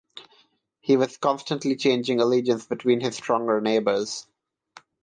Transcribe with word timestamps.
He 0.79 0.97
was 0.97 1.19
constantly 1.19 1.75
changing 1.75 2.21
allegiance 2.21 2.65
between 2.65 3.01
his 3.01 3.15
stronger 3.17 3.61
neighbours. 3.61 4.25